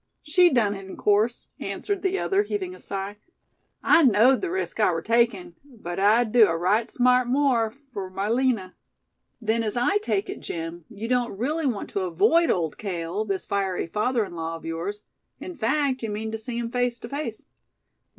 "She 0.23 0.49
done 0.51 0.73
hit, 0.73 0.85
in 0.85 0.97
course," 0.97 1.45
answered 1.59 2.01
the 2.01 2.17
other, 2.17 2.41
heaving 2.41 2.73
a 2.73 2.79
sigh. 2.79 3.17
"I 3.83 4.01
knowed 4.01 4.41
the 4.41 4.49
risk 4.49 4.79
I 4.79 4.89
war 4.89 5.01
takin', 5.03 5.53
but 5.63 5.99
I'd 5.99 6.31
do 6.31 6.47
a 6.47 6.57
right 6.57 6.89
smart 6.89 7.27
more 7.27 7.69
fur 7.69 8.09
my 8.09 8.27
Lina." 8.27 8.73
"Then 9.39 9.61
as 9.61 9.77
I 9.77 9.99
take 9.99 10.27
it, 10.27 10.39
Jim, 10.39 10.85
you 10.89 11.07
don't 11.07 11.37
really 11.37 11.67
want 11.67 11.91
to 11.91 11.99
avoid 11.99 12.49
Old 12.49 12.79
Cale, 12.79 13.25
this 13.25 13.45
fiery 13.45 13.85
father 13.85 14.25
in 14.25 14.33
law 14.35 14.55
of 14.55 14.65
yours; 14.65 15.03
in 15.39 15.55
fact, 15.55 16.01
you 16.01 16.09
mean 16.09 16.31
to 16.31 16.39
see 16.39 16.57
him 16.57 16.71
face 16.71 16.97
to 17.01 17.07
face?" 17.07 17.45